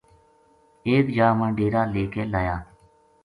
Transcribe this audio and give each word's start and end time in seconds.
ایک 0.87 1.05
جا 1.15 1.27
ما 1.37 1.47
ڈیر 1.55 1.73
ا 1.79 1.81
لے 1.93 2.03
کے 2.13 2.21
لایا 2.31 2.57